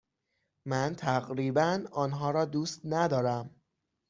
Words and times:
من 0.65 0.95
تقریبا 0.95 1.83
آنها 1.91 2.31
را 2.31 2.45
دوست 2.45 2.81
ندارم. 2.85 3.61